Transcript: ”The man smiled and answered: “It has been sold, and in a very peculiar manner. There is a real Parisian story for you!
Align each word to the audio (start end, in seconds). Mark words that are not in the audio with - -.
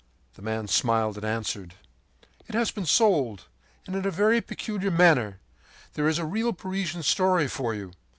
”The 0.33 0.41
man 0.41 0.67
smiled 0.67 1.15
and 1.17 1.23
answered: 1.23 1.75
“It 2.47 2.55
has 2.55 2.71
been 2.71 2.87
sold, 2.87 3.45
and 3.85 3.95
in 3.95 4.03
a 4.03 4.09
very 4.09 4.41
peculiar 4.41 4.89
manner. 4.89 5.39
There 5.93 6.07
is 6.07 6.17
a 6.17 6.25
real 6.25 6.53
Parisian 6.53 7.03
story 7.03 7.47
for 7.47 7.75
you! 7.75 7.91